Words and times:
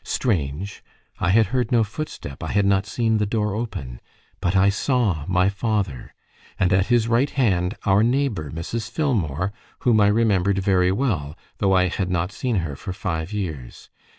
Strange! 0.03 0.83
I 1.19 1.29
had 1.29 1.45
heard 1.53 1.71
no 1.71 1.83
footstep, 1.83 2.41
I 2.41 2.53
had 2.53 2.65
not 2.65 2.87
seen 2.87 3.17
the 3.17 3.27
door 3.27 3.53
open; 3.53 4.01
but 4.39 4.55
I 4.55 4.69
saw 4.69 5.25
my 5.27 5.47
father, 5.47 6.15
and 6.59 6.73
at 6.73 6.87
his 6.87 7.07
right 7.07 7.29
hand 7.29 7.75
our 7.85 8.01
neighbour 8.01 8.49
Mrs. 8.49 8.89
Filmore, 8.89 9.51
whom 9.81 10.01
I 10.01 10.07
remembered 10.07 10.57
very 10.57 10.91
well, 10.91 11.37
though 11.59 11.73
I 11.73 11.87
had 11.89 12.09
not 12.09 12.31
seen 12.31 12.55
her 12.65 12.75
for 12.75 12.93
five 12.93 13.31
years. 13.31 13.91